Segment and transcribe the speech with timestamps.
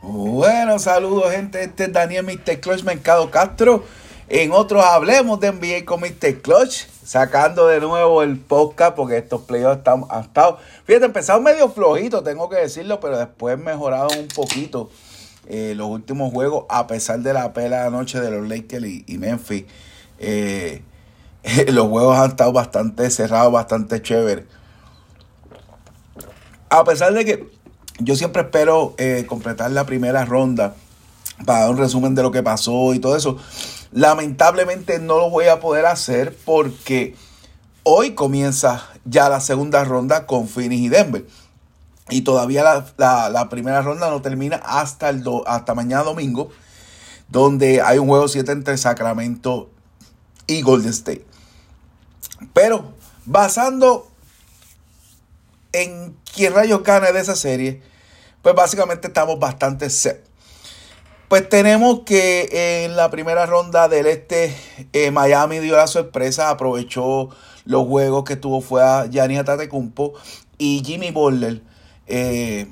[0.00, 2.60] Bueno, saludos gente, este es Daniel Mr.
[2.60, 3.84] Clutch Mercado Castro.
[4.28, 6.40] En otros hablemos de NBA con Mr.
[6.40, 11.68] Clutch, sacando de nuevo el podcast porque estos playoffs han, han estado, fíjate, empezaron medio
[11.70, 14.88] flojitos, tengo que decirlo, pero después mejoraron un poquito
[15.48, 19.64] eh, los últimos juegos, a pesar de la pela anoche de los Lakers y, Memphis.
[20.20, 20.82] Eh,
[21.72, 24.44] los juegos han estado bastante cerrados, bastante chéveres.
[26.70, 27.57] A pesar de que
[27.98, 30.74] yo siempre espero eh, completar la primera ronda
[31.44, 33.36] para dar un resumen de lo que pasó y todo eso.
[33.92, 37.14] Lamentablemente no lo voy a poder hacer porque
[37.82, 41.26] hoy comienza ya la segunda ronda con Phoenix y Denver.
[42.10, 46.50] Y todavía la, primera ronda no termina hasta, el hasta mañana domingo,
[47.28, 49.68] donde hay un juego 7 entre Sacramento
[50.46, 51.26] y Golden State.
[52.54, 52.92] Pero
[53.26, 54.08] basando
[55.72, 57.82] en quién rayos gana de esa serie,
[58.42, 60.24] pues básicamente estamos bastante set.
[61.28, 64.56] Pues tenemos que en la primera ronda del este,
[64.94, 67.28] eh, Miami dio la sorpresa, aprovechó
[67.66, 70.14] los juegos que tuvo fue a Gianni Atatecumpo
[70.56, 71.60] y Jimmy Butler.
[72.06, 72.66] Eh,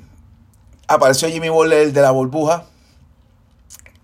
[0.87, 2.65] apareció Jimmy Butler de la burbuja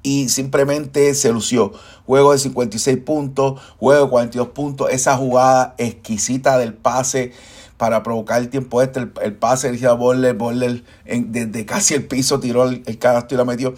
[0.03, 1.72] y simplemente se lució.
[2.05, 7.31] Juego de 56 puntos, juego de 42 puntos, esa jugada exquisita del pase
[7.84, 9.02] para provocar el tiempo este.
[9.22, 12.98] El, pase de Boller, Boller desde casi el piso tiró el, el
[13.30, 13.72] y la metió.
[13.72, 13.75] O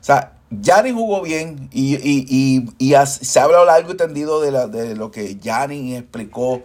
[0.00, 2.64] sea, Yanni jugó bien y,
[3.04, 6.62] se ha hablado largo y tendido de, lo que Yanni explicó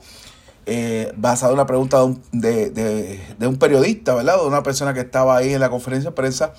[0.65, 1.97] eh, basado en una pregunta
[2.31, 4.37] de un, periodista, ¿verdad?
[4.39, 6.53] De una persona que estaba ahí en la conferencia de prensa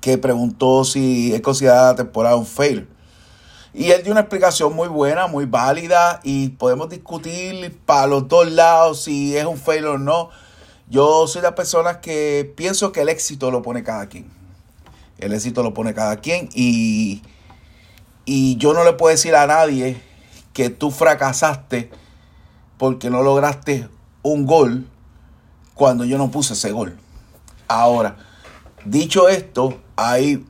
[0.00, 2.88] que preguntó si es considerada la temporada un fail.
[3.78, 8.50] Y él dio una explicación muy buena, muy válida y podemos discutir para los dos
[8.50, 10.30] lados si es un fail o no.
[10.90, 14.28] Yo soy de las personas que pienso que el éxito lo pone cada quien.
[15.18, 17.22] El éxito lo pone cada quien y,
[18.24, 20.02] y yo no le puedo decir a nadie
[20.52, 21.88] que tú fracasaste
[22.78, 23.88] porque no lograste
[24.22, 24.88] un gol
[25.74, 26.98] cuando yo no puse ese gol.
[27.68, 28.16] Ahora,
[28.84, 30.44] dicho esto, hay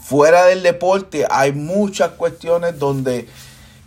[0.00, 3.28] fuera del deporte hay muchas cuestiones donde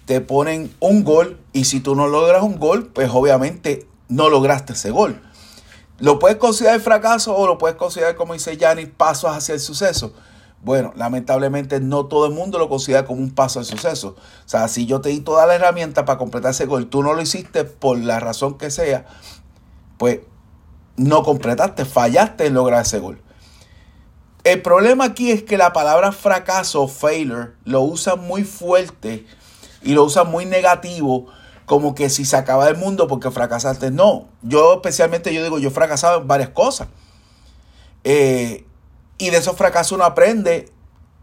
[0.05, 4.73] te ponen un gol y si tú no logras un gol, pues obviamente no lograste
[4.73, 5.21] ese gol.
[5.99, 10.13] ¿Lo puedes considerar fracaso o lo puedes considerar, como dice Yanni, pasos hacia el suceso?
[10.63, 14.15] Bueno, lamentablemente no todo el mundo lo considera como un paso al suceso.
[14.45, 17.13] O sea, si yo te di toda la herramienta para completar ese gol, tú no
[17.13, 19.05] lo hiciste por la razón que sea,
[19.97, 20.21] pues
[20.97, 23.21] no completaste, fallaste en lograr ese gol.
[24.43, 29.25] El problema aquí es que la palabra fracaso, failure, lo usan muy fuerte
[29.83, 31.27] y lo usan muy negativo,
[31.67, 33.91] como que si se acaba el mundo porque fracasaste.
[33.91, 36.87] No, yo especialmente yo digo, yo he fracasado en varias cosas.
[38.03, 38.65] Eh,
[39.19, 40.71] y de esos fracasos uno aprende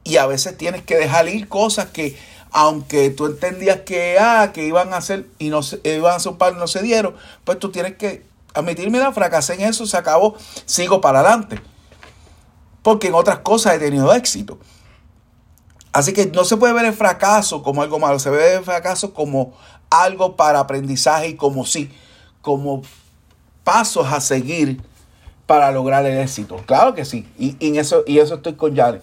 [0.04, 2.16] y a veces tienes que dejar ir cosas que
[2.52, 6.32] aunque tú entendías que, ah, que iban a hacer y no se, iban a hacer
[6.32, 8.22] un par no se dieron, pues tú tienes que
[8.54, 10.36] admitir, mira, fracasé en eso, se acabó,
[10.66, 11.60] sigo para adelante
[12.88, 14.58] porque en otras cosas he tenido éxito.
[15.92, 19.12] Así que no se puede ver el fracaso como algo malo, se ve el fracaso
[19.12, 19.52] como
[19.90, 21.92] algo para aprendizaje y como sí,
[22.40, 22.80] como
[23.62, 24.80] pasos a seguir
[25.44, 26.56] para lograr el éxito.
[26.64, 29.02] Claro que sí, y, en eso, y eso estoy con Jared.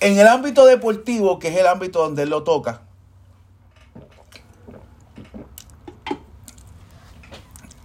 [0.00, 2.80] En el ámbito deportivo, que es el ámbito donde él lo toca,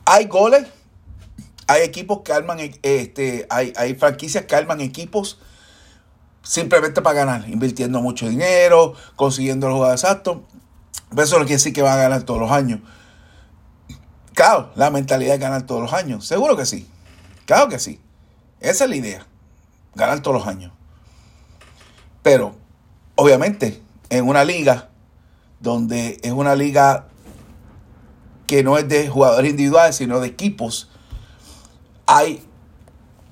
[0.03, 0.65] hay goles
[1.71, 5.39] hay equipos que arman, este, hay, franquicias que arman equipos
[6.43, 10.39] simplemente para ganar, invirtiendo mucho dinero, consiguiendo los jugadores exactos.
[11.09, 12.81] Pero eso no quiere decir que van a ganar todos los años.
[14.33, 16.25] Claro, la mentalidad es ganar todos los años.
[16.25, 16.87] Seguro que sí.
[17.45, 18.01] Claro que sí.
[18.59, 19.25] Esa es la idea.
[19.95, 20.73] Ganar todos los años.
[22.21, 22.55] Pero,
[23.15, 24.89] obviamente, en una liga
[25.61, 27.07] donde es una liga
[28.47, 30.90] que no es de jugadores individuales, sino de equipos,
[32.11, 32.43] hay,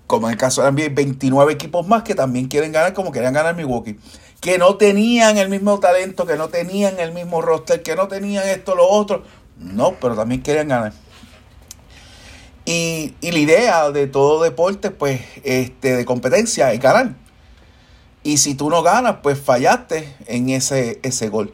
[0.08, 3.34] como en el caso de NBA, 29 equipos más que también quieren ganar como querían
[3.34, 4.00] ganar Milwaukee.
[4.40, 8.48] Que no tenían el mismo talento, que no tenían el mismo roster, que no tenían
[8.48, 9.24] esto, lo otro.
[9.58, 10.94] No, pero también querían ganar.
[12.64, 17.16] Y, la idea de todo deporte, pues, este, de competencia es ganar.
[18.24, 21.54] Y si tú no ganas, pues fallaste en ese, ese gol.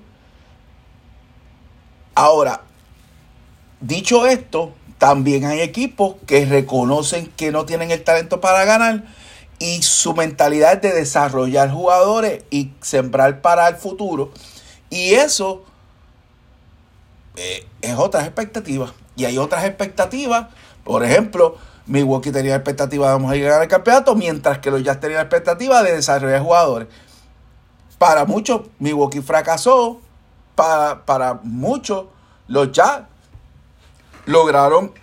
[2.13, 2.61] Ahora,
[3.81, 9.03] dicho esto, también hay equipos que reconocen que no tienen el talento para ganar
[9.59, 14.31] y su mentalidad es de desarrollar jugadores y sembrar para el futuro.
[14.89, 15.63] Y eso
[17.35, 18.93] eh, es otras expectativas.
[19.15, 20.47] Y hay otras expectativas,
[20.83, 21.57] por ejemplo,
[21.87, 25.17] Milwaukee tenía la expectativa de vamos a llegar al campeonato, mientras que los Jazz tenían
[25.17, 26.87] la expectativa de desarrollar jugadores.
[27.97, 30.01] Para muchos, Milwaukee fracasó.
[30.55, 32.05] Para, para muchos,
[32.47, 33.01] los Jazz
[34.25, 34.93] lograron,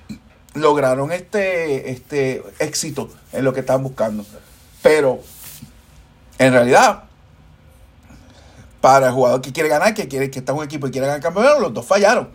[0.54, 4.24] lograron este, este éxito en lo que estaban buscando.
[4.82, 5.20] Pero,
[6.38, 7.04] en realidad,
[8.80, 11.06] para el jugador que quiere ganar, que quiere que está en un equipo y quiere
[11.06, 12.30] ganar el campeonato, los dos fallaron.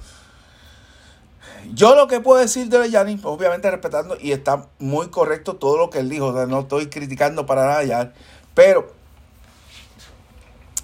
[1.74, 5.90] Yo lo que puedo decir de Yanni, obviamente respetando, y está muy correcto todo lo
[5.90, 8.14] que él dijo, no estoy criticando para nada ya,
[8.54, 8.96] pero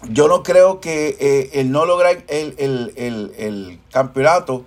[0.09, 4.65] yo no creo que eh, el no lograr el, campeonato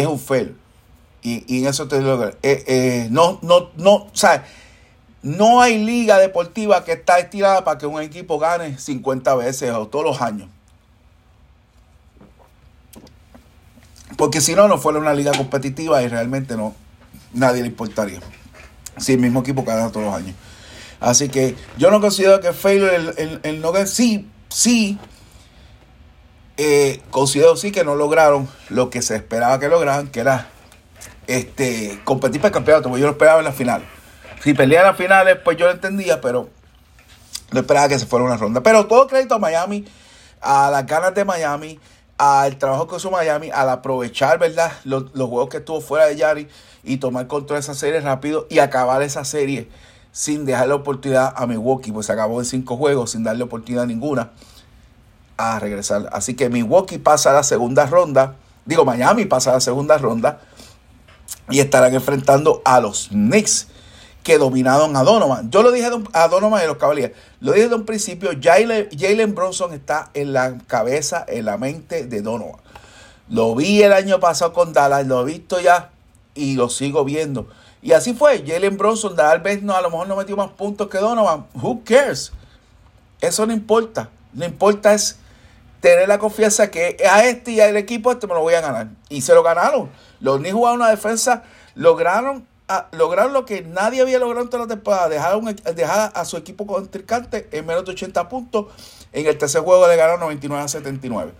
[0.00, 0.56] es un fail.
[1.22, 4.06] Y, en eso te lo eh, eh, no, no, no,
[5.22, 9.88] no hay liga deportiva que está estirada para que un equipo gane 50 veces o
[9.88, 10.48] todos los años.
[14.16, 16.74] Porque si no, no fuera una liga competitiva y realmente no,
[17.32, 18.20] nadie le importaría.
[18.96, 20.36] Si el mismo equipo gana todos los años.
[21.00, 24.98] Así que yo no considero que failure el, el, no sí, sí,
[26.56, 30.48] eh, considero sí que no lograron lo que se esperaba que lograran, que era
[31.26, 33.84] este competir para el campeonato, porque yo lo esperaba en la final.
[34.42, 36.48] Si pelearan las finales, pues yo lo entendía, pero
[37.52, 38.62] no esperaba que se fuera una ronda.
[38.62, 39.84] Pero todo crédito a Miami,
[40.40, 41.78] a las ganas de Miami,
[42.16, 44.72] al trabajo que hizo Miami, al aprovechar, ¿verdad?
[44.84, 46.48] Los, juegos que estuvo fuera de Yari
[46.84, 49.68] y tomar control de esa serie rápido y acabar esa serie
[50.12, 54.30] sin dejarle oportunidad a Milwaukee, pues se acabó en cinco juegos sin darle oportunidad ninguna
[55.36, 56.08] a regresar.
[56.12, 60.40] Así que Milwaukee pasa a la segunda ronda, digo Miami pasa a la segunda ronda
[61.50, 63.68] y estarán enfrentando a los Knicks
[64.22, 65.50] que dominaron a Donovan.
[65.50, 67.14] Yo lo dije a Donovan y los Cavaliers.
[67.38, 68.30] Lo dije desde un principio.
[68.42, 72.60] Jalen Bronson está en la cabeza, en la mente de Donovan.
[73.28, 75.90] Lo vi el año pasado con Dallas, lo he visto ya
[76.34, 77.46] y lo sigo viendo.
[77.82, 78.44] Y así fue.
[78.44, 81.46] Jalen Bronson, tal vez no, a lo mejor no metió más puntos que Donovan.
[81.54, 82.32] Who cares?
[83.20, 84.08] Eso no importa.
[84.32, 85.18] No importa es
[85.80, 88.88] tener la confianza que a este y al equipo este me lo voy a ganar.
[89.08, 89.90] Y se lo ganaron.
[90.20, 91.44] Los Knicks jugaron una defensa,
[91.74, 96.36] lograron a lograr lo que nadie había logrado en toda la temporada, dejar, a su
[96.36, 98.66] equipo contrincante en menos de 80 puntos.
[99.12, 101.32] En el tercer juego le ganaron 99 a 79.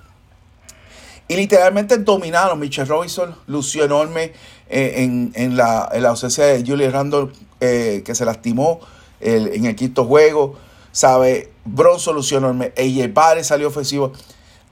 [1.28, 2.60] Y literalmente dominaron.
[2.60, 4.32] Michelle Robinson lució enorme
[4.68, 8.80] eh, en, la, ausencia de Julius Randall, eh, que se lastimó
[9.18, 10.56] en el quinto juego.
[10.96, 12.72] Sabe, Bronson lució enorme.
[12.74, 14.14] Ella Barre salió ofensivo.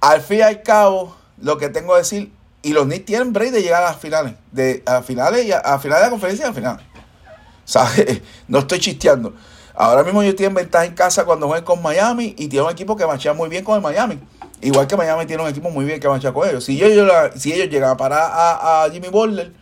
[0.00, 2.32] Al fin y al cabo, lo que tengo que decir
[2.62, 4.32] y los Knicks tienen break de llegar a las finales.
[4.50, 6.80] De, a finales y a, finales de la conferencia y a final.
[7.66, 8.22] ¿Sabes?
[8.48, 9.34] No estoy chisteando.
[9.74, 12.96] Ahora mismo ellos tienen ventaja en casa cuando juegan con Miami y tienen un equipo
[12.96, 14.18] que machea muy bien con el Miami.
[14.62, 16.64] Igual que Miami tiene un equipo muy bien que machea con ellos.
[16.64, 19.52] Si ellos, si ellos llegan a parar a, Jimmy Butler,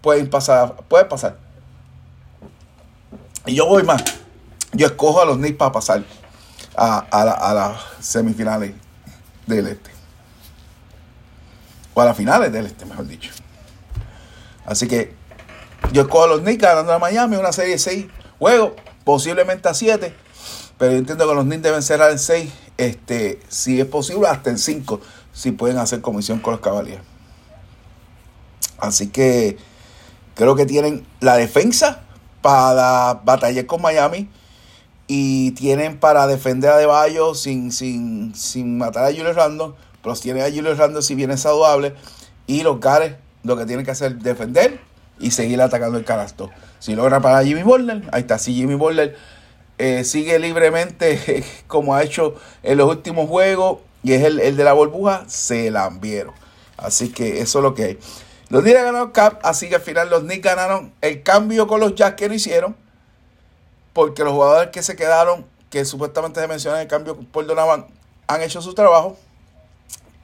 [0.00, 1.36] pueden pasar, pueden pasar.
[3.46, 4.02] Y yo voy más.
[4.76, 6.04] Yo escojo a los Knicks para pasar
[6.76, 8.74] a, las semifinales
[9.46, 9.90] del este
[11.94, 13.30] o a las finales del este, mejor dicho.
[14.66, 15.14] Así que
[15.92, 18.06] yo escojo a los Knicks ganando a Miami, una serie de 6
[18.38, 20.14] juegos, posiblemente a 7,
[20.76, 24.50] pero yo entiendo que los Knicks deben cerrar en 6, este, si es posible, hasta
[24.50, 25.00] en 5,
[25.32, 27.02] si pueden hacer comisión con los Cavaliers.
[28.76, 29.56] Así que
[30.34, 32.02] creo que tienen la defensa
[32.42, 34.28] para batallar con Miami
[35.08, 39.74] y tienen para defender a De sin, sin, sin matar a Julius Randle
[40.06, 41.94] los tiene a Julio Randle si viene saludable.
[42.46, 44.78] Y los Gares lo que tienen que hacer es defender
[45.18, 46.50] y seguir atacando el canasto.
[46.78, 48.38] Si logra para Jimmy Butler, ahí está.
[48.38, 49.16] Si Jimmy Butler
[49.78, 54.72] eh, sigue libremente como ha hecho en los últimos juegos y es el, de la
[54.72, 56.34] burbuja, se la enviaron.
[56.76, 57.98] Así que eso es lo que hay.
[58.48, 61.96] Los Knicks ganaron Cap, así que al final los Knicks ganaron el cambio con los
[61.96, 62.76] Jazz que no hicieron.
[63.96, 67.86] Porque los jugadores que se quedaron, que supuestamente se mencionan el cambio por Donovan,
[68.26, 69.16] han hecho su trabajo.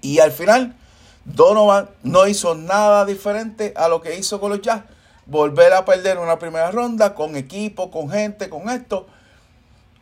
[0.02, 0.76] Y al final,
[1.24, 4.82] Donovan no hizo nada diferente a lo que hizo con los Jazz.
[5.24, 9.06] Volver a perder una primera ronda con equipo, con gente, con esto.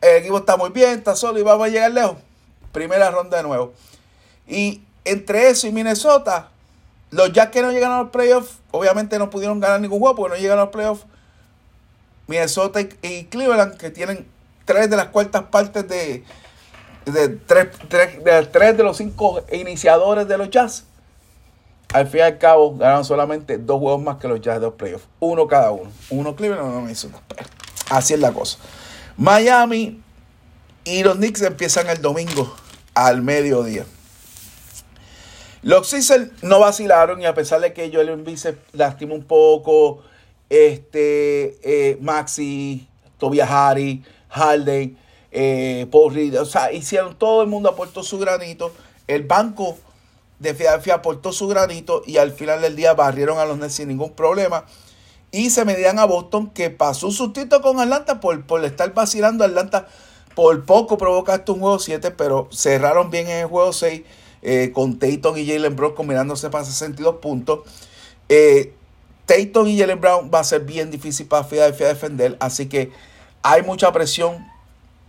[0.01, 2.17] El equipo está muy bien, está solo y vamos a llegar lejos.
[2.73, 3.73] Primera ronda de nuevo.
[4.49, 6.49] Y entre eso y Minnesota,
[7.13, 10.35] los Jazz que no llegaron a los playoffs, obviamente no pudieron ganar ningún juego porque
[10.35, 11.05] no llegaron a los playoffs.
[12.31, 14.25] Minnesota y Cleveland, que tienen
[14.65, 16.23] tres de las cuartas partes de,
[17.05, 20.85] de tres, de tres de los cinco iniciadores de los Jazz,
[21.93, 24.75] al fin y al cabo ganaron solamente dos juegos más que los Jazz de los
[24.75, 25.09] playoffs.
[25.19, 25.91] Uno cada uno.
[26.09, 27.21] Uno Cleveland, uno Minnesota.
[27.91, 28.59] Así es la cosa.
[29.17, 30.01] Miami
[30.85, 32.55] y los Knicks empiezan el domingo
[32.95, 33.85] al mediodía.
[35.63, 40.05] Los Sixers no vacilaron y a pesar de que Joel Embiid se lastimó un poco
[40.51, 42.87] este, eh, Maxi,
[43.19, 44.99] Tobias Harry, Harden,
[45.31, 48.73] eh, Paul Reed, o sea, hicieron, todo el mundo aportó su granito.
[49.07, 49.79] El banco
[50.39, 53.89] de Filadelfia aportó su granito y al final del día barrieron a los Nets sin
[53.89, 54.65] ningún problema.
[55.33, 59.45] Y se medían a Boston, que pasó un sustito con Atlanta por, por estar vacilando.
[59.45, 59.87] Atlanta
[60.35, 64.03] por poco provocaste un juego 7, pero cerraron bien en el juego 6
[64.43, 67.61] eh, con Tayton y Jalen Brown combinándose para 62 puntos.
[68.29, 68.73] Eh,
[69.31, 72.91] Tayton y Jalen Brown va a ser bien difícil para Philadelphia defender, así que
[73.45, 74.45] hay mucha presión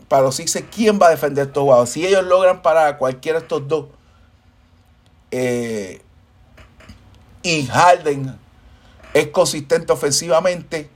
[0.07, 0.67] para los Sixers.
[0.69, 1.89] ¿Quién va a defender estos jugadores?
[1.89, 3.87] Si ellos logran parar a cualquiera de estos dos
[5.31, 6.03] eh,
[7.41, 8.37] y Harden
[9.15, 10.87] es consistente ofensivamente,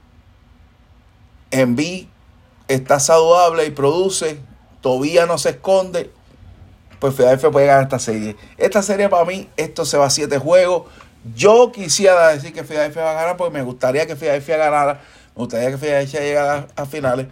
[1.50, 2.08] Envy
[2.68, 4.38] está saludable y produce,
[4.80, 6.12] todavía no se esconde,
[7.00, 8.36] pues Philadelphia puede ganar esta serie.
[8.56, 10.84] Esta serie para mí, esto se va a siete juegos.
[11.34, 15.00] Yo quisiera decir que Philadelphia va a ganar porque me gustaría que Philadelphia ganara,
[15.34, 17.26] me gustaría que Philadelphia llegara a, finales,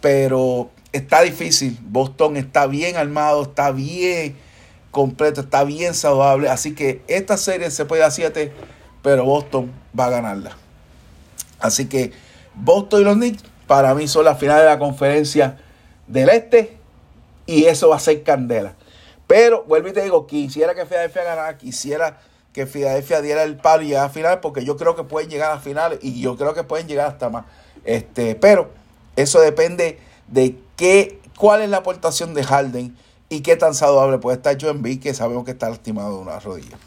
[0.00, 1.78] pero está difícil.
[1.82, 4.36] Boston está bien armado, está bien
[4.90, 8.52] completo, está bien saludable, así que esta serie se puede a siete,
[9.02, 10.56] pero Boston va a ganarla.
[11.58, 12.12] Así que
[12.54, 15.58] Boston y los Knicks para mí son las finales de la conferencia
[16.06, 16.78] del Este
[17.44, 18.74] y eso va a ser candela.
[19.26, 22.20] Pero, vuelvo y te digo, quisiera que Filadelfia ganara, quisiera
[22.56, 25.52] que Filadelfia diera el palo y llegara a final, porque yo creo que pueden llegar
[25.52, 27.44] a finales y yo creo que pueden llegar hasta más.
[27.84, 28.70] Este, pero
[29.14, 32.96] eso depende de qué, cuál es la aportación de Harden
[33.28, 36.40] y qué tan saludable puede estar Joe B, que sabemos que está lastimado de una
[36.40, 36.78] rodilla.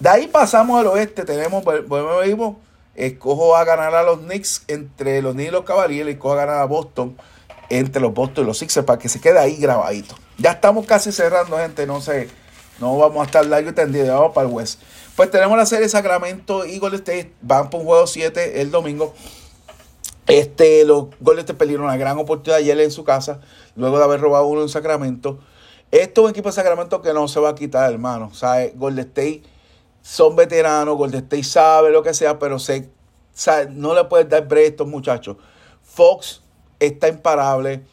[0.00, 2.56] De ahí pasamos al oeste, tenemos, volvemos,
[2.94, 6.60] escojo a ganar a los Knicks entre los Knicks y los Cavaliers, escojo a ganar
[6.60, 7.14] a Boston
[7.68, 10.14] entre los Boston y los Sixers para que se quede ahí grabadito.
[10.38, 12.30] Ya estamos casi cerrando, gente, no sé,
[12.80, 14.80] no vamos a estar largo y tendido, vamos para el West.
[15.16, 19.14] Pues tenemos la serie Sacramento y Golden State, van por un juego 7 el domingo.
[20.26, 23.40] Este, los Golden State perdieron una gran oportunidad ayer en su casa,
[23.76, 25.38] luego de haber robado uno en Sacramento.
[25.90, 28.30] Esto es un equipo de Sacramento que no se va a quitar, hermano.
[28.32, 29.42] O sea, Golden State
[30.00, 32.88] son veteranos, Golden State sabe lo que sea, pero se,
[33.70, 35.36] no le puedes dar break a estos muchachos.
[35.82, 36.42] Fox
[36.80, 37.84] está imparable.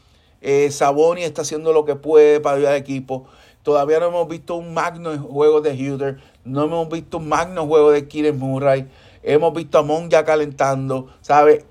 [0.42, 3.26] Eh, Saboni está haciendo lo que puede para ayudar al equipo.
[3.64, 6.20] Todavía no hemos visto un magno juego de Huter.
[6.46, 8.90] No hemos visto un magno juego de Kieran Murray.
[9.22, 11.08] Hemos visto a Mon ya calentando.
[11.22, 11.66] ¿Sabe?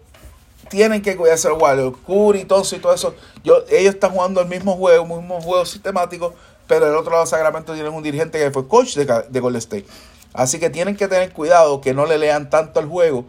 [0.68, 1.96] Tienen que cuidarse los Warriors.
[2.06, 3.14] Curry, todo y todo eso.
[3.70, 6.34] Ellos están jugando el mismo juego, el mismo juego sistemático.
[6.66, 9.86] Pero del otro lado Sacramento tienen un dirigente que fue coach de, de Golden State.
[10.34, 13.26] Así que tienen que tener cuidado que no le lean tanto al juego,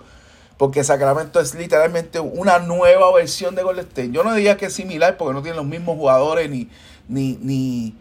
[0.58, 4.12] porque Sacramento es literalmente una nueva versión de Golden State.
[4.12, 6.70] Yo no diría que es similar, porque no tienen los mismos jugadores, ni,
[7.08, 7.96] ni, ni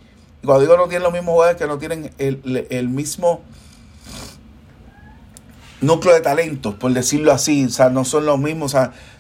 [0.45, 3.42] cuando digo no tienen los mismos jugadores, que no tienen el, mismo
[5.80, 7.64] núcleo de talentos, por decirlo así.
[7.64, 8.75] O sea, no son los mismos.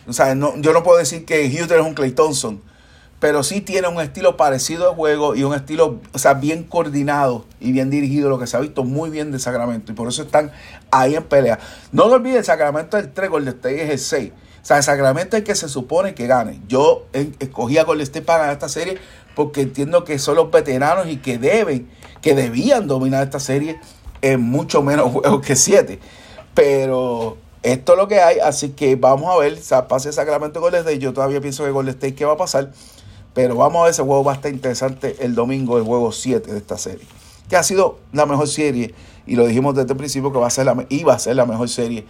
[0.06, 2.62] O sea, no, yo no puedo decir que Houston es un Clay Thompson
[3.20, 7.46] pero sí tiene un estilo parecido de juego y un estilo, o sea, bien coordinado
[7.58, 9.90] y bien dirigido, lo que se ha visto muy bien de Sacramento.
[9.90, 10.52] Y por eso están
[10.90, 11.58] ahí en pelea.
[11.90, 14.32] No lo olvides, Sacramento es el 3, Golden State es el 6.
[14.62, 16.60] O sea, Sacramento es el que se supone que gane.
[16.68, 18.98] Yo escogí a Golden State para ganar esta serie
[19.38, 21.88] porque entiendo que son los veteranos y que deben,
[22.20, 23.78] que debían dominar esta serie
[24.20, 26.00] en mucho menos juegos que 7.
[26.54, 30.98] Pero esto es lo que hay, así que vamos a ver, pase Sacramento Golden State.
[30.98, 32.72] Yo todavía pienso que Golden State, ¿qué va a pasar?
[33.32, 36.50] Pero vamos a ver, ese juego va a estar interesante el domingo, el juego 7
[36.50, 37.06] de esta serie.
[37.48, 38.92] Que ha sido la mejor serie,
[39.24, 41.46] y lo dijimos desde el principio que va a ser la, iba a ser la
[41.46, 42.04] mejor serie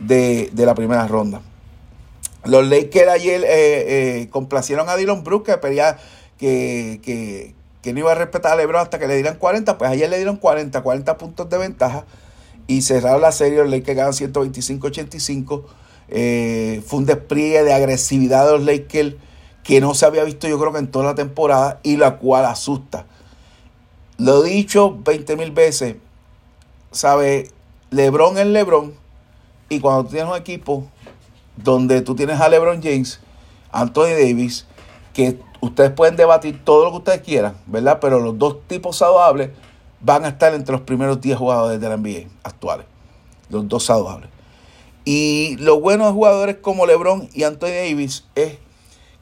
[0.00, 1.42] de, la primera ronda.
[2.44, 5.52] Los Lakers ayer eh, eh, complacieron a Dylan Brooks que,
[6.42, 9.78] que, que, no iba a respetar a LeBron hasta que le dieran 40.
[9.78, 12.04] Pues ayer le dieron 40, 40 puntos de ventaja
[12.66, 13.58] y cerraron la serie.
[13.58, 15.62] Los Lakers ganan 125-85.
[16.08, 19.14] Eh, fue un despliegue de agresividad de los Lakers
[19.62, 22.44] que no se había visto yo creo que en toda la temporada y la cual
[22.44, 23.06] asusta.
[24.18, 25.96] Lo he dicho 20 mil veces,
[26.90, 27.50] ¿sabe?
[27.90, 28.94] Lebron es Lebron
[29.68, 30.88] y cuando tú tienes un equipo
[31.56, 33.20] donde tú tienes a Lebron James,
[33.70, 34.66] Anthony Davis,
[35.14, 37.98] que ustedes pueden debatir todo lo que ustedes quieran, ¿verdad?
[38.00, 39.50] Pero los dos tipos saludables
[40.00, 42.86] van a estar entre los primeros 10 jugadores de la NBA actuales.
[43.48, 44.28] Los dos saludables.
[45.04, 48.58] Y lo bueno de jugadores como LeBron y Anthony Davis es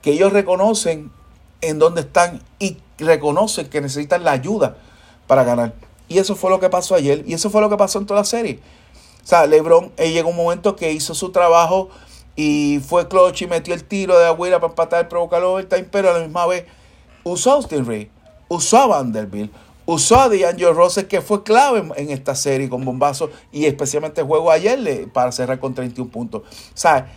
[0.00, 1.12] que ellos reconocen
[1.60, 4.78] en dónde están y reconocen que necesitan la ayuda
[5.26, 5.74] para ganar.
[6.08, 8.20] Y eso fue lo que pasó ayer y eso fue lo que pasó en toda
[8.20, 8.60] la serie.
[9.22, 11.90] O sea, LeBron eh, llegó un momento que hizo su trabajo
[12.36, 16.10] y fue clutch y metió el tiro de Agüera para empatar, provocar el overtime, pero
[16.10, 16.64] a la misma vez
[17.24, 18.10] usó a Austin Ray,
[18.48, 19.52] usó a Vanderbilt,
[19.86, 24.26] usó a D'Angelo Rosses, que fue clave en, esta serie con bombazo y especialmente el
[24.26, 26.42] juego ayer para cerrar con 31 puntos.
[26.42, 27.12] O sea,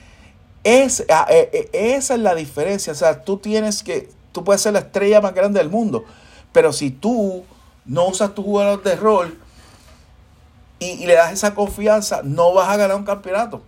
[0.64, 2.94] es, ah, eh, eh, esa es la diferencia.
[2.94, 6.06] O sea, tú tienes que, tú puedes ser la estrella más grande del mundo,
[6.52, 7.44] pero si tú
[7.86, 9.38] no usas tu jugador de rol
[10.80, 13.62] y le das esa confianza, no vas a ganar un campeonato.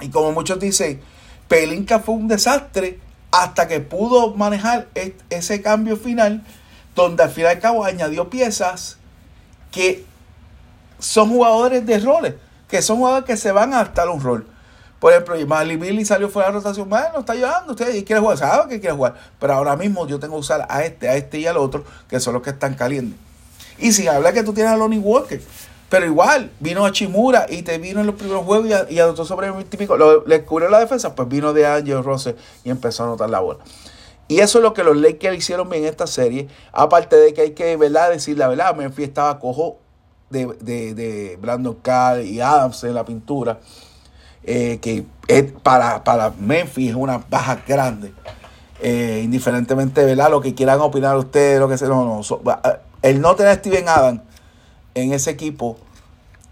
[0.00, 1.00] Y como muchos dicen,
[1.48, 2.98] Pelinka fue un desastre
[3.30, 4.88] hasta que pudo manejar
[5.30, 6.44] ese cambio final
[6.94, 8.98] donde al fin y al cabo añadió piezas
[9.72, 10.04] que
[10.98, 12.34] son jugadores de roles,
[12.68, 14.46] que son jugadores que se van a adaptar un rol.
[15.00, 18.38] Por ejemplo, Mali Billy salió fuera de la rotación, bueno, está ayudando usted quiere jugar,
[18.38, 21.40] sabe que quiere jugar, pero ahora mismo yo tengo que usar a este, a este
[21.40, 23.18] y al otro, que son los que están calientes.
[23.78, 25.42] Y sin hablar que tú tienes a Lonnie Walker,
[25.94, 29.46] pero igual, vino a Chimura y te vino en los primeros juegos y, adoptó sobre
[29.46, 29.96] el típico,
[30.26, 32.34] le cubrió la defensa, pues vino de Angel Rose
[32.64, 33.60] y empezó a anotar la bola.
[34.26, 36.48] Y eso es lo que los Lakers hicieron bien en esta serie.
[36.72, 38.10] Aparte de que hay que ¿verdad?
[38.10, 39.76] decir la verdad, Memphis estaba cojo
[40.30, 43.60] de, de, Brandon Carr y Adams en la pintura.
[44.42, 45.04] Eh, que
[45.62, 48.12] para, para Memphis es una baja grande.
[48.82, 50.28] Eh, indiferentemente, ¿verdad?
[50.28, 51.86] Lo que quieran opinar ustedes, lo que sea.
[51.86, 54.22] No, no, eh, el no tener a Steven Adams
[54.96, 55.76] en ese equipo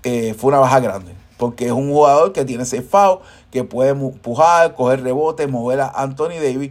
[0.02, 1.12] fue una baja grande.
[1.36, 3.18] Porque es un jugador que tiene ese foul,
[3.50, 6.70] que puede empujar, coger rebotes, mover a Anthony Davis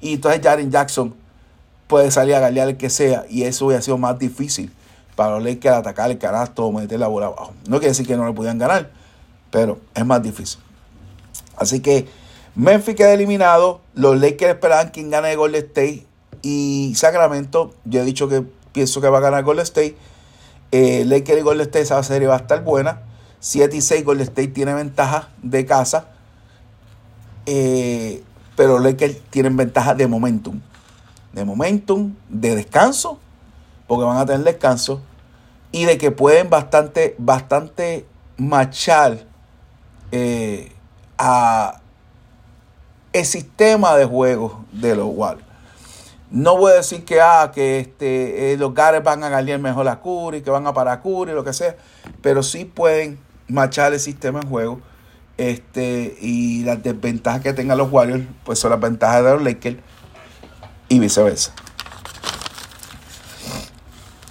[0.00, 1.14] y entonces Jaren Jackson
[1.86, 3.24] puede salir a galear el que sea.
[3.28, 4.72] Y eso hubiera sido más difícil
[5.14, 7.52] para los Lakers atacar el canasto o meter la bola abajo.
[7.66, 8.90] No quiere decir que no le pudieran ganar,
[9.50, 10.60] pero es más difícil.
[11.56, 12.08] Así que
[12.54, 13.80] Memphis queda eliminado.
[13.94, 16.06] Los Lakers esperaban quien gane de Golden State.
[16.42, 19.96] Y Sacramento, yo he dicho que pienso que va a ganar Golden State.
[20.72, 23.02] Eh, Lakers y Golden State, esa serie va a estar buena.
[23.40, 26.08] 7 y 6, Golden State tiene ventaja de casa.
[27.46, 28.22] Eh,
[28.56, 30.60] pero Lakers tienen ventaja de momentum.
[31.32, 33.18] De momentum, de descanso,
[33.86, 35.00] porque van a tener descanso,
[35.72, 39.24] y de que pueden bastante, bastante machar
[40.12, 40.72] eh,
[41.18, 41.80] a
[43.12, 45.49] el sistema de juego de los Warriors.
[46.30, 49.88] No voy a decir que, ah, que este, eh, los Gares van a ganar mejor
[49.88, 51.76] a Curry, que van a parar a Curry, lo que sea,
[52.22, 54.80] pero sí pueden machar el sistema de juego
[55.36, 59.78] este, y las desventajas que tengan los Warriors, pues son las ventajas de los Lakers
[60.88, 61.52] y viceversa.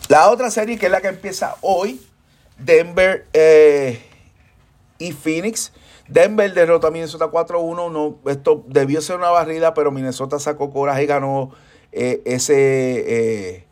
[0.08, 2.02] La otra serie que es la que empieza hoy,
[2.58, 4.02] Denver eh,
[5.00, 5.72] y Phoenix.
[6.08, 7.92] Denver derrotó a Minnesota 4-1.
[7.92, 11.52] No, esto debió ser una barrida, pero Minnesota sacó coraje y ganó
[11.92, 12.56] eh, ese
[13.56, 13.68] eh,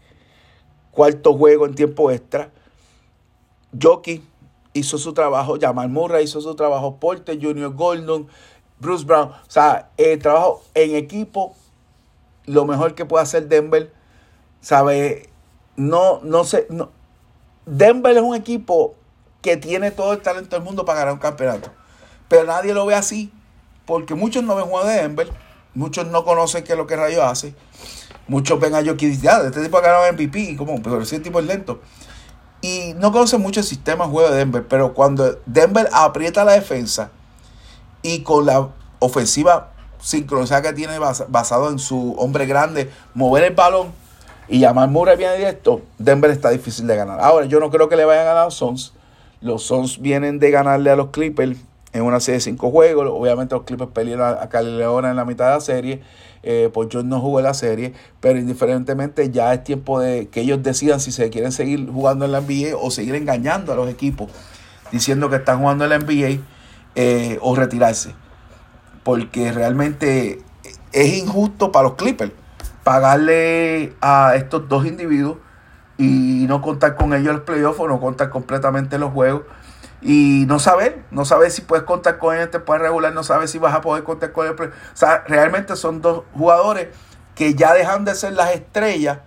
[0.91, 2.51] cuarto juego en tiempo extra.
[3.79, 4.23] Jockey
[4.73, 8.27] hizo su trabajo, Jamal Murray hizo su trabajo, Porter Junior Gordon,
[8.79, 9.29] Bruce Brown.
[9.29, 11.55] O sea, el trabajo en equipo,
[12.45, 13.91] lo mejor que puede hacer Denver,
[14.61, 15.29] ¿sabe?
[15.75, 16.89] No, no sé, no.
[17.65, 18.95] Denver es un equipo
[19.41, 21.69] que tiene todo el talento del mundo para ganar un campeonato.
[22.27, 23.31] Pero nadie lo ve así,
[23.85, 25.29] porque muchos no ven juego de Denver,
[25.73, 27.53] muchos no conocen qué es lo que Rayo hace.
[28.27, 31.19] Muchos ven a Jokic y dicen, ah, este tipo ha ganado MVP, como, pero ese
[31.19, 31.79] tipo es lento.
[32.61, 36.53] Y no conoce mucho el sistema de juego de Denver, pero cuando Denver aprieta la
[36.53, 37.11] defensa
[38.01, 43.91] y con la ofensiva sincronizada que tiene basado en su hombre grande, mover el balón
[44.47, 47.19] y llamar Murray bien directo, Denver está difícil de ganar.
[47.21, 48.93] Ahora, yo no creo que le vayan a ganar a los Suns.
[49.41, 51.57] Los Suns vienen de ganarle a los Clippers
[51.93, 53.07] en una serie de cinco juegos.
[53.09, 56.01] Obviamente los Clippers pelearon a Cali Leona en la mitad de la serie.
[56.43, 60.63] Eh, pues yo no jugué la serie, pero indiferentemente ya es tiempo de que ellos
[60.63, 64.29] decidan si se quieren seguir jugando en la NBA o seguir engañando a los equipos
[64.91, 66.41] diciendo que están jugando en la NBA
[66.95, 68.13] eh, o retirarse.
[69.03, 70.41] Porque realmente
[70.91, 72.31] es injusto para los Clippers
[72.83, 75.37] pagarle a estos dos individuos
[75.97, 79.43] y no contar con ellos en los playoffs o no contar completamente en los juegos
[80.01, 83.49] y no saber, no saber si puedes contar con él, te puedes regular, no sabes
[83.49, 84.53] si vas a poder contar con él.
[84.53, 86.89] O sea, realmente son dos jugadores
[87.35, 89.19] que ya dejan de ser las estrellas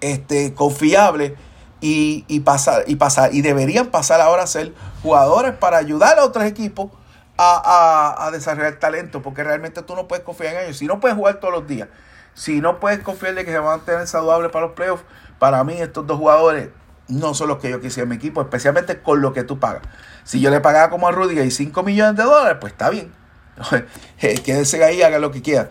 [0.00, 1.32] este, confiables
[1.80, 4.72] y, y, pasar, y, pasar, y deberían pasar ahora a ser
[5.02, 6.90] jugadores para ayudar a otros equipos
[7.36, 10.78] a, a, desarrollar talento, porque realmente tú no puedes confiar en ellos.
[10.78, 11.88] Si no puedes jugar todos los días,
[12.34, 15.04] si no puedes confiar de que se van a tener saludables para los playoffs,
[15.38, 16.68] para mí estos dos jugadores
[17.08, 19.82] no son los que yo quisiera en mi equipo, especialmente con lo que tú pagas.
[20.24, 23.12] Si yo le pagaba como a Rudy y 5 millones de dólares, pues está bien.
[24.20, 25.70] Eh, quédese ahí, haga lo que quiera.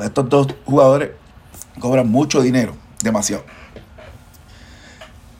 [0.00, 1.10] Estos dos jugadores
[1.80, 3.44] cobran mucho dinero, demasiado.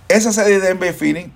[0.09, 1.31] Esa serie de NBA Phoenix,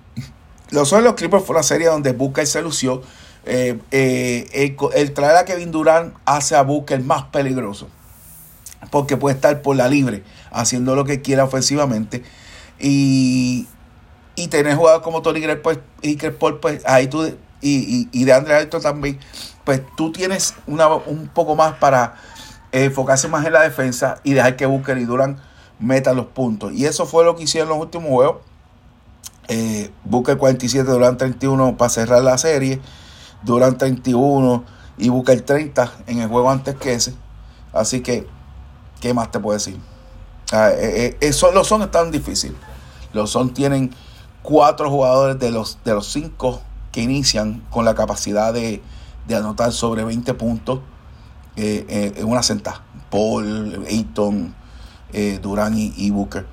[0.69, 3.01] los son los Clippers fue una serie donde Booker se lució.
[3.45, 7.87] Eh, eh, el, traer a Kevin Durant hace a Booker más peligroso.
[8.91, 12.23] porque puede estar por la libre, haciendo lo que quiera ofensivamente.
[12.79, 13.67] Y,
[14.35, 17.25] y tener jugadores como Tony Greg pues, y Paul, pues ahí tú,
[17.61, 19.19] y, y, de André Alto también,
[19.63, 22.15] pues tú tienes una, un poco más para
[22.71, 25.39] enfocarse más en la defensa y dejar que Booker y Durant
[25.79, 26.73] metan los puntos.
[26.73, 28.37] Y eso fue lo que hicieron los últimos juegos.
[29.47, 32.81] Eh, Booker 47, Durant 31 para cerrar la serie.
[33.43, 34.63] Durant 31
[34.97, 37.13] y Booker 30 en el juego antes que ese.
[37.73, 38.27] Así que,
[38.99, 39.77] ¿qué más te puedo decir?
[40.51, 42.55] Ah, eh, eh, los son tan difícil.
[43.13, 43.93] Los son tienen
[44.41, 48.81] cuatro jugadores de los, de los cinco que inician con la capacidad de,
[49.29, 50.79] anotar sobre 20 puntos
[51.57, 52.81] en una sentada.
[53.09, 54.53] Paul, Ayton,
[55.41, 56.45] Durant y Booker.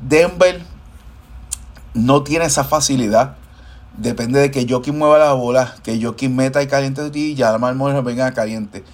[0.00, 0.62] Denver
[1.94, 3.36] no tiene esa facilidad.
[3.96, 7.56] Depende de que Joaquín mueva la bola, que Joaquín meta y caliente de y ya
[7.58, 8.84] Moreno venga caliente.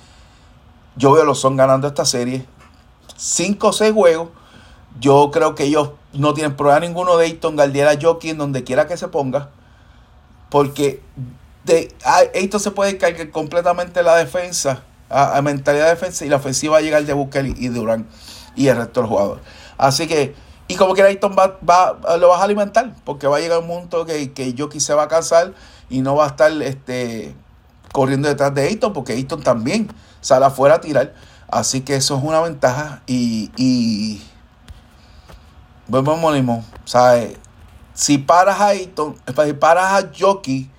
[0.97, 2.47] Yo veo los son ganando esta serie.
[3.17, 4.29] 5 o 6 juegos.
[5.01, 8.97] Yo creo que ellos no tienen problema ninguno de Ayton, Galdiera, Joaquín, donde quiera que
[8.97, 9.51] se ponga.
[10.51, 11.03] Porque
[11.65, 11.95] de,
[12.35, 16.79] Ayton se puede cargar completamente la defensa, a, mentalidad de defensa, y la ofensiva va
[16.79, 18.07] a llegar de Booker y, y Durán
[18.55, 19.45] y el resto de los jugadores.
[19.77, 20.35] Así que
[20.69, 23.69] y como que Ayton va, va, lo vas a alimentar, porque va a llegar un
[23.69, 25.53] punto que, que Jockey se va a cansar
[25.89, 27.35] y no va a estar este,
[27.93, 29.89] corriendo detrás de Ayton, porque Ayton también
[30.21, 31.15] sale afuera a tirar.
[31.49, 33.03] Así que eso es una ventaja.
[33.07, 34.21] Y
[35.89, 37.37] vamos mismo, ¿sabes?
[37.95, 40.71] Si paras a Ayton, si paras a Jockey,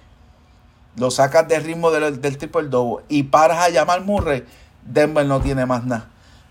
[0.95, 4.45] lo sacas del ritmo del, del triple double y paras a llamar Murray,
[4.83, 6.09] Denver no tiene más nada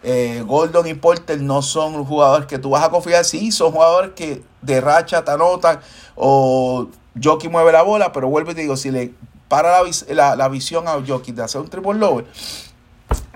[0.08, 3.24] eh, Gordon y Porter no son jugadores que tú vas a confiar.
[3.24, 5.80] Sí, son jugadores que de racha te anotan
[6.14, 6.86] o
[7.20, 9.14] Jockey mueve la bola, pero vuelvo y te digo, si le
[9.48, 12.24] para la, visión a Jockey de hacer un triple lower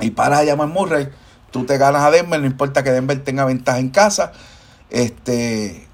[0.01, 1.09] y para a llamar Murray,
[1.51, 4.33] tú te ganas a Denver, no importa que Denver tenga ventaja en casa.
[4.91, 5.87] Este,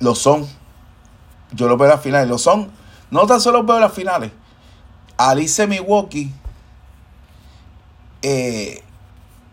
[0.00, 0.46] lo son.
[1.52, 2.28] Yo lo veo en las finales.
[2.28, 2.70] Lo son.
[3.10, 4.32] No tan solo veo en las finales.
[5.16, 6.32] Alice Milwaukee.
[8.22, 8.82] Eh,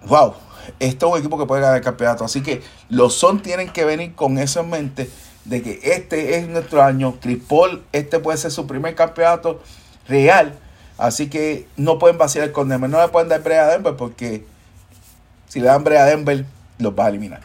[0.05, 0.33] wow
[0.79, 2.23] esto es un equipo que puede ganar el campeonato.
[2.25, 5.09] Así que los Son tienen que venir con eso en mente
[5.45, 7.17] de que este es nuestro año.
[7.21, 7.41] Chris
[7.91, 9.61] este puede ser su primer campeonato
[10.07, 10.57] real.
[10.97, 12.89] Así que no pueden vaciar el Denver.
[12.89, 14.45] No le pueden dar brea a Denver porque
[15.47, 16.45] si le dan brea a Denver,
[16.77, 17.41] los va a eliminar.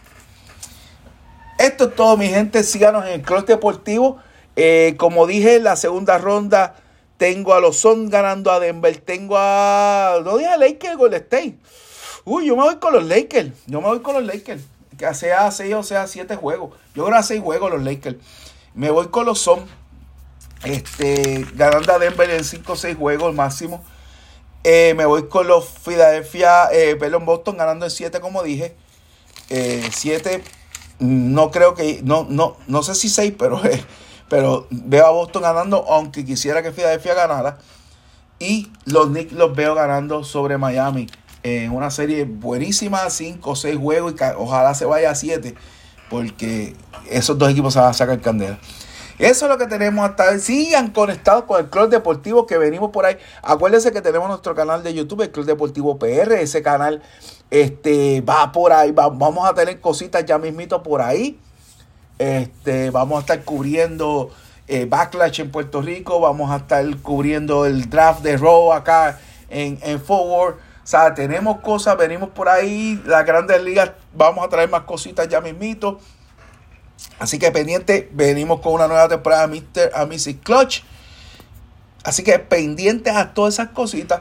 [1.59, 2.63] Esto es todo, mi gente.
[2.63, 4.19] Síganos en el Club Deportivo.
[4.57, 6.77] Eh, como dije, en la segunda ronda
[7.17, 8.97] tengo a los Son ganando a Denver.
[8.99, 10.21] Tengo a.
[10.25, 11.59] No dije a Lakers, Golden State.
[12.25, 13.51] Uy, yo me voy con los Lakers.
[13.67, 14.63] Yo me voy con los Lakers.
[14.97, 16.71] Que sea 6 o sea 7 juegos.
[16.95, 18.17] Yo creo que 6 juegos los Lakers.
[18.75, 19.67] Me voy con los Son.
[20.65, 23.85] Este, ganando a Denver en 5 o 6 juegos máximo.
[24.65, 28.75] Eh, me voy con los Philadelphia, eh, Boston ganando en 7, como dije.
[29.49, 30.43] 7, eh,
[30.99, 33.61] no creo que, no, no, no sé si 6, pero,
[34.29, 37.59] pero veo a Boston ganando, aunque quisiera que Philadelphia ganara.
[38.39, 41.09] Y los Knicks los veo ganando sobre Miami
[41.43, 45.55] en una serie buenísima, 5 o 6 juegos y ojalá se vaya a 7,
[46.09, 46.77] porque
[47.11, 48.59] esos dos equipos se van a sacar candela.
[49.19, 50.39] Eso es lo que tenemos hasta hoy.
[50.39, 53.17] Sigan conectados con el Club Deportivo que venimos por ahí.
[53.43, 56.35] Acuérdense que tenemos nuestro canal de YouTube, el Club Deportivo PR.
[56.35, 57.03] Ese canal
[57.51, 58.93] este, va por ahí.
[58.93, 61.39] vamos a tener cositas ya mismito por ahí.
[62.19, 64.31] Este, vamos a estar cubriendo
[64.67, 66.21] eh, Backlash en Puerto Rico.
[66.21, 70.55] Vamos a estar cubriendo el draft de Raw acá en, en Forward.
[70.55, 75.29] O sea, tenemos cosas, venimos por ahí, las grandes ligas, vamos a traer más cositas
[75.29, 76.01] ya mismito.
[77.19, 79.91] Así que pendiente, venimos con una nueva temporada de Mr.
[79.95, 80.07] a
[80.43, 80.83] Clutch.
[82.05, 84.21] Así que pendientes a todas esas cositas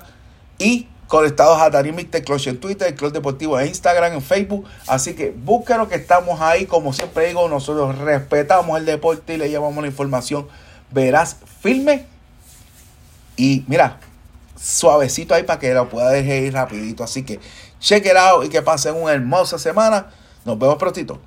[0.57, 2.23] y conectados a Mr.
[2.23, 4.65] Clutch en Twitter, el Club Deportivo en Instagram, en Facebook.
[4.87, 6.65] Así que búsquenos que estamos ahí.
[6.65, 10.47] Como siempre digo, nosotros respetamos el deporte y le llevamos la información
[10.91, 12.05] verás firme.
[13.35, 13.99] Y mira,
[14.59, 17.03] suavecito ahí para que lo pueda dejar ir rapidito.
[17.03, 17.39] Así que
[17.79, 20.07] check it out y que pasen una hermosa semana.
[20.45, 21.19] Nos vemos prontito.